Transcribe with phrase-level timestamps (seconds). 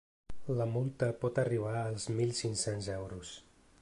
[0.59, 3.37] La multa pot arribar als mil cinc-cents euros.